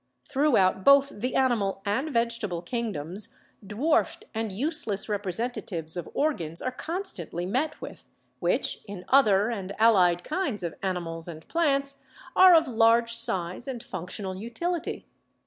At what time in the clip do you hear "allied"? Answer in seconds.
9.77-10.23